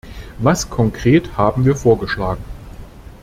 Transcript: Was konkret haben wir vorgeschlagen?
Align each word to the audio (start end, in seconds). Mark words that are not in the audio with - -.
Was 0.39 0.67
konkret 0.67 1.37
haben 1.37 1.63
wir 1.63 1.75
vorgeschlagen? 1.75 2.43